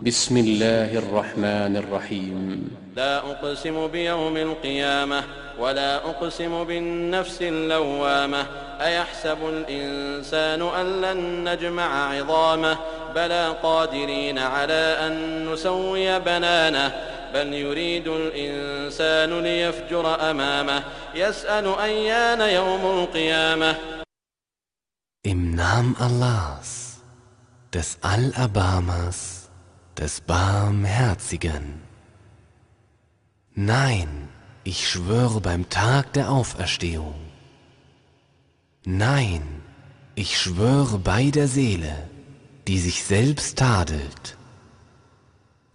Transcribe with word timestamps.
بسم 0.00 0.36
الله 0.36 0.98
الرحمن 0.98 1.76
الرحيم. 1.76 2.68
لا 2.96 3.18
أقسم 3.18 3.86
بيوم 3.86 4.36
القيامة 4.36 5.24
ولا 5.58 5.96
أقسم 5.96 6.64
بالنفس 6.64 7.42
اللوامة. 7.42 8.46
أيحسب 8.80 9.38
الإنسان 9.48 10.62
أن 10.62 11.00
لن 11.00 11.48
نجمع 11.48 12.12
عظامه؟ 12.12 12.78
بلى 13.14 13.56
قادرين 13.62 14.38
على 14.38 14.96
أن 15.00 15.46
نسوي 15.52 16.20
بنانه. 16.20 16.92
بل 17.34 17.54
يريد 17.54 18.08
الإنسان 18.08 19.40
ليفجر 19.40 20.30
أمامه. 20.30 20.82
يسأل 21.14 21.66
أيان 21.78 22.40
يوم 22.40 22.84
القيامة؟ 23.00 23.76
Im 25.24 25.56
Namen 25.56 25.96
Allahs, 25.98 27.00
des 27.72 27.98
Allerbarmers, 28.02 29.45
des 29.98 30.20
Barmherzigen. 30.20 31.80
Nein, 33.54 34.28
ich 34.64 34.88
schwöre 34.88 35.40
beim 35.40 35.68
Tag 35.70 36.12
der 36.12 36.30
Auferstehung. 36.30 37.14
Nein, 38.84 39.42
ich 40.14 40.38
schwöre 40.38 40.98
bei 40.98 41.30
der 41.30 41.48
Seele, 41.48 42.08
die 42.68 42.78
sich 42.78 43.04
selbst 43.04 43.58
tadelt. 43.58 44.36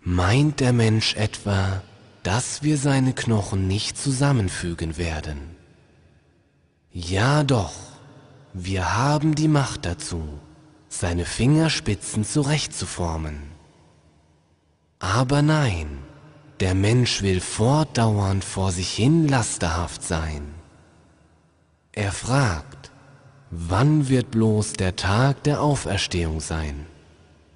Meint 0.02 0.60
der 0.60 0.74
Mensch 0.74 1.16
etwa, 1.16 1.82
dass 2.24 2.64
wir 2.64 2.78
seine 2.78 3.14
Knochen 3.14 3.68
nicht 3.68 3.98
zusammenfügen 3.98 4.98
werden? 4.98 5.56
Ja 6.92 7.44
doch, 7.44 7.74
wir 8.54 8.98
haben 8.98 9.36
die 9.36 9.48
Macht 9.48 9.86
dazu, 9.86 10.40
seine 10.90 11.26
Fingerspitzen 11.26 12.26
zurechtzuformen. 12.26 13.61
Aber 15.01 15.43
nein, 15.43 15.99
der 16.61 16.75
Mensch 16.75 17.23
will 17.23 17.41
fortdauernd 17.41 18.45
vor 18.45 18.73
sich 18.73 18.91
hin 18.93 19.29
lasterhaft 19.29 20.03
sein. 20.03 20.55
Er 21.93 22.13
fragt, 22.13 22.91
wann 23.51 24.09
wird 24.09 24.31
bloß 24.31 24.75
der 24.75 24.97
Tag 24.97 25.43
der 25.45 25.61
Auferstehung 25.63 26.41
sein? 26.41 26.87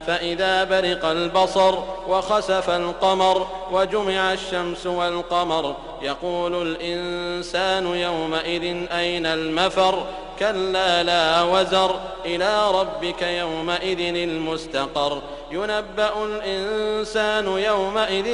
فإذا 0.07 0.65
برق 0.65 1.05
البصر 1.05 1.75
وخسف 2.09 2.71
القمر 2.71 3.47
وجمع 3.73 4.33
الشمس 4.33 4.87
والقمر 4.87 5.77
يقول 6.03 6.63
الإنسان 6.63 7.87
يومئذ 7.87 8.87
أين 8.93 9.27
المفر 9.27 10.07
كلا 10.39 11.03
لا 11.03 11.43
وزر 11.43 12.01
إلى 12.25 12.71
ربك 12.71 13.23
يومئذ 13.23 14.01
المستقر 14.15 15.23
ينبأ 15.51 16.25
الإنسان 16.25 17.47
يومئذ 17.47 18.29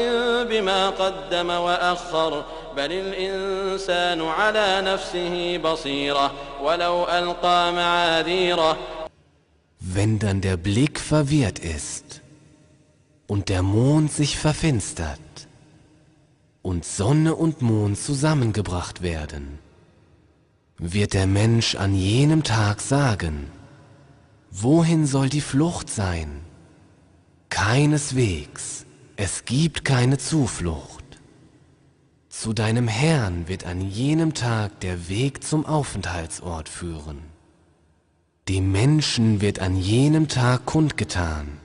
بما 0.45 0.91
قدم 0.91 1.51
وأخر 1.51 2.45
بل 2.77 2.93
الإنسان 2.93 4.23
على 4.23 4.83
نفسه 4.85 5.59
بصيرة 5.59 6.33
ولو 6.63 7.05
ألقى 7.05 7.73
معاذيره 7.73 8.77
Wenn 9.79 10.19
dann 10.19 10.41
der 10.41 10.57
Blick 10.57 10.99
verwirrt 10.99 11.59
ist 11.59 12.21
und 13.27 13.49
der 13.49 13.63
Mond 13.63 14.13
sich 14.13 14.37
verfinstert 14.39 15.21
und 16.63 16.85
Sonne 16.85 17.35
und 17.35 17.63
Mond 17.63 17.97
zusammengebracht 17.99 19.03
werden, 19.03 19.59
wird 20.79 21.15
der 21.15 21.27
Mensch 21.27 21.75
an 21.77 21.95
jenem 21.95 22.43
Tag 22.43 22.81
sagen, 22.81 23.51
wohin 24.51 25.07
soll 25.07 25.29
die 25.29 25.41
Flucht 25.41 25.89
sein? 25.89 26.41
Keineswegs, 27.64 28.88
es 29.18 29.46
gibt 29.46 29.86
keine 29.86 30.18
Zuflucht. 30.18 31.06
Zu 32.28 32.54
deinem 32.54 32.88
Herrn 32.88 33.48
wird 33.48 33.68
an 33.68 33.82
jenem 33.82 34.34
Tag 34.34 34.80
der 34.80 35.10
Weg 35.10 35.44
zum 35.44 35.68
Aufenthaltsort 35.68 36.68
führen. 36.70 37.20
Dem 38.50 38.72
Menschen 38.72 39.42
wird 39.42 39.60
an 39.60 39.78
jenem 39.78 40.28
Tag 40.28 40.66
kundgetan, 40.66 41.60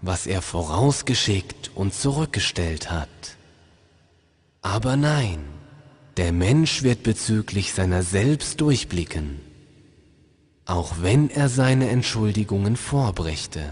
was 0.00 0.26
er 0.26 0.40
vorausgeschickt 0.40 1.70
und 1.74 1.92
zurückgestellt 1.92 2.90
hat. 2.90 3.36
Aber 4.62 4.96
nein, 4.96 5.40
der 6.16 6.32
Mensch 6.32 6.82
wird 6.82 7.02
bezüglich 7.02 7.74
seiner 7.74 8.02
selbst 8.02 8.58
durchblicken, 8.62 9.38
auch 10.64 10.94
wenn 11.02 11.28
er 11.28 11.50
seine 11.50 11.90
Entschuldigungen 11.90 12.76
vorbrächte. 12.76 13.68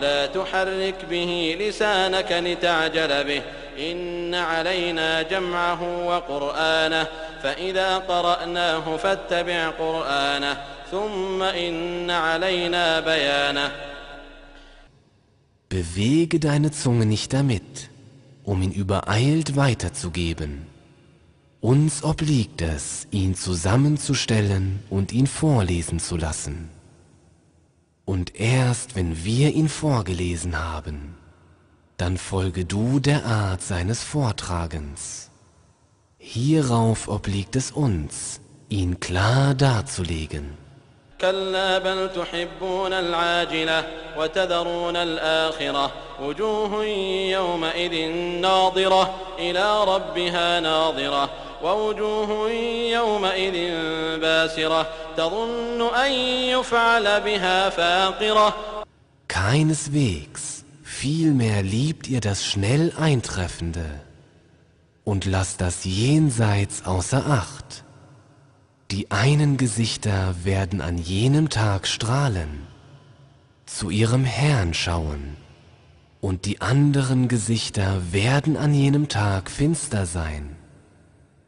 لا 0.00 0.26
تحرك 0.26 1.04
به 1.10 1.56
لسانك 1.60 2.32
لتعجل 2.32 3.24
به 3.24 3.42
إن 3.90 4.34
علينا 4.34 5.22
جمعه 5.22 6.06
وقرآنه 6.06 7.06
فإذا 7.42 7.98
قرأناه 7.98 8.96
فاتبع 8.96 9.68
قرآنه 9.68 10.56
ثم 10.90 11.42
إن 11.42 12.10
علينا 12.10 13.00
بيانه 13.00 13.70
Bewege 15.68 16.38
deine 16.38 16.70
Zunge 16.70 17.06
nicht 17.06 17.32
damit, 17.32 17.90
um 18.44 18.62
ihn 18.62 18.70
übereilt 18.70 19.56
weiterzugeben. 19.56 20.66
Uns 21.60 22.04
obliegt 22.04 22.62
es, 22.62 23.08
ihn 23.10 23.34
zusammenzustellen 23.34 24.78
und 24.90 25.12
ihn 25.12 25.26
vorlesen 25.26 25.98
zu 25.98 26.16
lassen. 26.16 26.70
Und 28.11 28.37
erst 28.37 28.97
wenn 28.97 29.23
wir 29.23 29.53
ihn 29.53 29.69
vorgelesen 29.69 30.61
haben, 30.61 31.15
dann 31.95 32.17
folge 32.17 32.65
du 32.65 32.99
der 32.99 33.25
Art 33.25 33.61
seines 33.61 34.03
Vortragens. 34.03 35.31
Hierauf 36.17 37.07
obliegt 37.07 37.55
es 37.55 37.71
uns, 37.71 38.41
ihn 38.67 38.99
klar 38.99 39.55
darzulegen. 39.55 40.57
كلا 41.21 41.77
بل 41.77 42.09
تحبون 42.15 42.93
العاجلة 42.93 43.87
وتذرون 44.17 44.95
الآخرة. 44.95 45.91
وجوه 46.21 46.85
يومئذ 47.31 48.09
ناظرة 48.41 49.15
إلى 49.39 49.83
ربها 49.83 50.59
ناظرة. 50.59 51.29
ووجوه 51.63 52.51
يومئذ 52.91 53.57
باسرة 54.19 54.87
تظن 55.17 55.95
أن 55.95 56.11
يفعل 56.11 57.21
بها 57.21 57.69
فاقرة. 57.69 58.55
Keineswegs, 59.27 60.65
vielmehr 60.83 61.61
liebt 61.61 62.07
ihr 62.07 62.19
das 62.19 62.45
schnell 62.45 62.91
Eintreffende. 62.99 63.85
Und 65.03 65.25
lasst 65.25 65.61
das 65.61 65.83
Jenseits 65.83 66.85
außer 66.85 67.25
Acht. 67.27 67.83
Die 68.90 69.10
einen 69.10 69.56
Gesichter 69.56 70.34
werden 70.44 70.80
an 70.80 70.96
jenem 70.98 71.48
Tag 71.48 71.86
strahlen, 71.86 72.66
zu 73.66 73.90
ihrem 73.90 74.24
Herrn 74.24 74.74
schauen, 74.74 75.36
und 76.20 76.44
die 76.44 76.60
anderen 76.60 77.28
Gesichter 77.28 78.00
werden 78.12 78.56
an 78.56 78.72
jenem 78.74 79.08
Tag 79.08 79.50
finster 79.50 80.06
sein. 80.06 80.56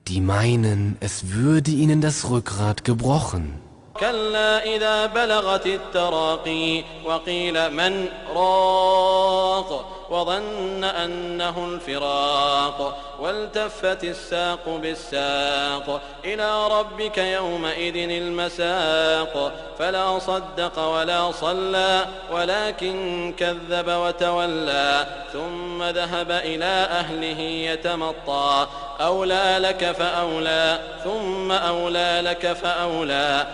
Die 0.09 0.21
meinen, 0.21 0.97
es 1.01 1.31
würde 1.33 1.71
ihnen 1.71 2.01
das 2.01 2.29
Rückgrat 2.31 2.85
gebrochen. 2.85 3.61
كلا 4.01 4.77
إذا 4.77 5.07
بلغت 5.07 5.67
التراقي 5.67 6.85
وقيل 7.05 7.71
من 7.71 8.09
راق 8.35 9.92
وظن 10.10 10.84
أنه 10.84 11.66
الفراق 11.66 12.98
والتفت 13.20 14.04
الساق 14.04 14.80
بالساق 14.82 16.02
إلى 16.26 16.68
ربك 16.68 17.18
يومئذ 17.18 17.96
المساق 18.10 19.54
فلا 19.80 20.20
صدق 20.20 20.80
ولا 20.80 21.32
صلى 21.32 22.06
ولكن 22.32 23.34
كذب 23.38 23.88
وتولى 23.88 25.06
ثم 25.34 25.84
ذهب 25.84 26.32
إلى 26.32 26.88
أهله 26.90 27.40
يتمطى 27.40 28.68
أولى 29.02 29.58
لك 29.60 29.92
فأولى 29.92 30.80
ثم 31.04 31.52
أولى 31.52 32.22
لك 32.24 32.54
فأولى 32.54 33.46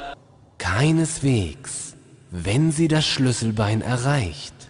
Keineswegs, 0.59 1.95
wenn 2.31 2.71
sie 2.71 2.89
das 2.89 3.06
Schlüsselbein 3.06 3.81
erreicht. 3.81 4.69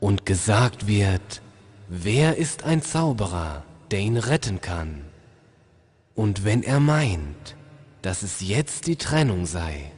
Und 0.00 0.26
gesagt 0.26 0.86
wird, 0.86 1.42
wer 1.88 2.36
ist 2.36 2.64
ein 2.64 2.82
Zauberer, 2.82 3.64
der 3.90 4.00
ihn 4.00 4.16
retten 4.16 4.60
kann? 4.60 5.02
Und 6.14 6.44
wenn 6.44 6.62
er 6.62 6.80
meint, 6.80 7.56
dass 8.02 8.22
es 8.22 8.40
jetzt 8.40 8.86
die 8.86 8.96
Trennung 8.96 9.46
sei, 9.46 9.92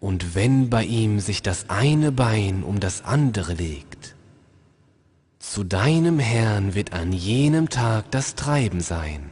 und 0.00 0.34
wenn 0.34 0.70
bei 0.70 0.84
ihm 0.84 1.18
sich 1.18 1.42
das 1.42 1.70
eine 1.70 2.12
Bein 2.12 2.62
um 2.62 2.78
das 2.78 3.04
andere 3.04 3.54
legt, 3.54 4.14
zu 5.38 5.64
deinem 5.64 6.18
Herrn 6.18 6.74
wird 6.74 6.92
an 6.92 7.12
jenem 7.12 7.68
Tag 7.68 8.10
das 8.10 8.34
Treiben 8.34 8.80
sein. 8.80 9.30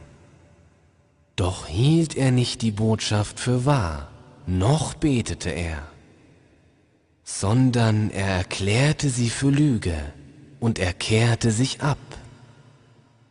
Doch 1.35 1.67
hielt 1.67 2.17
er 2.17 2.31
nicht 2.31 2.61
die 2.63 2.71
Botschaft 2.71 3.39
für 3.39 3.65
wahr, 3.65 4.09
noch 4.47 4.93
betete 4.95 5.49
er, 5.49 5.83
sondern 7.26 8.10
er 8.10 8.28
erklärte 8.28 9.08
sie 9.08 9.30
für 9.30 9.50
Lüge, 9.50 9.98
und 10.60 10.78
er 10.78 10.92
kehrte 10.92 11.50
sich 11.50 11.80
ab. 11.80 11.98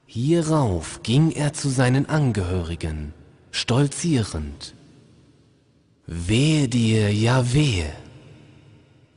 Hierauf 0.05 1.03
ging 1.03 1.31
er 1.31 1.53
zu 1.53 1.69
seinen 1.69 2.09
Angehörigen, 2.09 3.13
stolzierend. 3.51 4.73
Wehe 6.05 6.67
dir, 6.67 7.13
ja 7.13 7.53
wehe. 7.53 7.93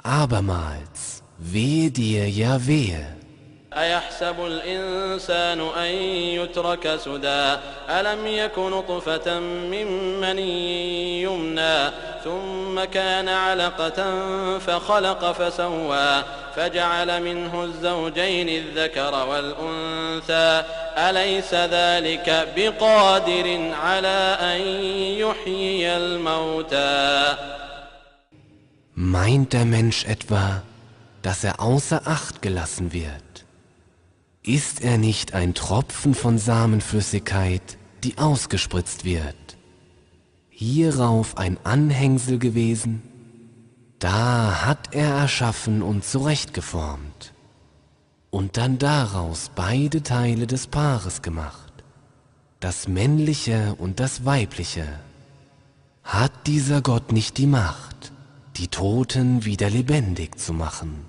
Abermals, 0.03 1.25
wehe 1.39 1.91
dir, 1.91 2.29
ja 2.29 2.67
wehe. 2.67 3.15
أيحسب 3.77 4.47
الإنسان 4.47 5.61
أن 5.61 5.95
يترك 6.39 6.97
سدى 6.97 7.57
ألم 7.91 8.27
يك 8.27 8.59
نطفة 8.59 9.41
من 9.41 10.21
مني 10.21 11.23
يمنى 11.23 11.91
ثم 12.25 12.85
كان 12.85 13.29
علقة 13.29 13.99
فخلق 14.59 15.33
فسوى 15.33 16.25
فجعل 16.57 17.23
منه 17.23 17.65
الزوجين 17.65 18.49
الذكر 18.49 19.27
والأنثى 19.29 20.65
أليس 20.97 21.55
ذلك 21.55 22.49
بقادر 22.57 23.75
على 23.83 24.37
أن 24.41 24.61
يحيي 25.19 25.97
الموتى 25.97 27.37
Meint 28.97 29.53
der 29.53 29.65
Mensch 29.65 30.05
etwa, 30.05 30.63
dass 31.23 31.43
er 31.43 31.61
außer 31.61 32.03
Acht 32.07 32.43
gelassen 32.43 32.93
wird? 32.93 33.45
Ist 34.45 34.85
er 34.85 34.99
nicht 34.99 35.35
ein 35.35 35.55
Tropfen 35.55 36.15
von 36.15 36.39
Samenflüssigkeit, 36.39 37.77
die 38.05 38.19
ausgespritzt 38.19 39.05
wird? 39.05 39.35
Hierauf 40.62 41.38
ein 41.38 41.58
Anhängsel 41.64 42.38
gewesen? 42.38 43.02
Da 43.98 44.66
hat 44.66 44.94
er 44.94 45.08
erschaffen 45.08 45.82
und 45.82 46.04
zurechtgeformt 46.04 47.34
und 48.30 48.58
dann 48.58 48.78
daraus 48.78 49.52
beide 49.56 50.04
Teile 50.04 50.48
des 50.48 50.68
Paares 50.68 51.22
gemacht, 51.22 51.72
das 52.60 52.90
männliche 52.90 53.74
und 53.78 54.02
das 54.02 54.26
weibliche. 54.26 54.86
Hat 56.04 56.34
dieser 56.46 56.82
Gott 56.82 57.14
nicht 57.14 57.38
die 57.38 57.48
Macht, 57.48 58.12
die 58.58 58.68
Toten 58.68 59.46
wieder 59.46 59.70
lebendig 59.70 60.38
zu 60.38 60.52
machen? 60.52 61.06